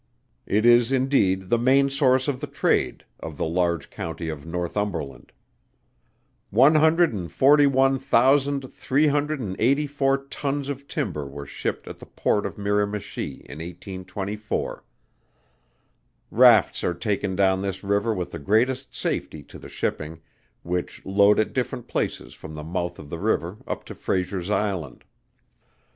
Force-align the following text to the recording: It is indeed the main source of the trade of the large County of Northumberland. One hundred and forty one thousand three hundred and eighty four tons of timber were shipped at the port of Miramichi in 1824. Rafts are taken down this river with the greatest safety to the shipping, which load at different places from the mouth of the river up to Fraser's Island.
It 0.47 0.65
is 0.65 0.91
indeed 0.91 1.51
the 1.51 1.59
main 1.59 1.87
source 1.87 2.27
of 2.27 2.41
the 2.41 2.47
trade 2.47 3.05
of 3.19 3.37
the 3.37 3.45
large 3.45 3.91
County 3.91 4.29
of 4.29 4.47
Northumberland. 4.47 5.31
One 6.49 6.73
hundred 6.73 7.13
and 7.13 7.31
forty 7.31 7.67
one 7.67 7.99
thousand 7.99 8.73
three 8.73 9.09
hundred 9.09 9.39
and 9.41 9.55
eighty 9.59 9.85
four 9.85 10.25
tons 10.25 10.69
of 10.69 10.87
timber 10.87 11.27
were 11.27 11.45
shipped 11.45 11.87
at 11.87 11.99
the 11.99 12.07
port 12.07 12.47
of 12.47 12.57
Miramichi 12.57 13.45
in 13.47 13.59
1824. 13.59 14.83
Rafts 16.31 16.83
are 16.83 16.95
taken 16.95 17.35
down 17.35 17.61
this 17.61 17.83
river 17.83 18.11
with 18.11 18.31
the 18.31 18.39
greatest 18.39 18.95
safety 18.95 19.43
to 19.43 19.59
the 19.59 19.69
shipping, 19.69 20.19
which 20.63 21.05
load 21.05 21.37
at 21.39 21.53
different 21.53 21.87
places 21.87 22.33
from 22.33 22.55
the 22.55 22.63
mouth 22.63 22.97
of 22.97 23.11
the 23.11 23.19
river 23.19 23.57
up 23.67 23.83
to 23.85 23.93
Fraser's 23.93 24.49
Island. 24.49 25.03